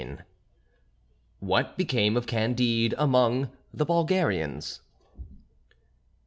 [0.01, 0.17] II
[1.41, 4.81] WHAT BECAME OF CANDIDE AMONG THE BULGARIANS.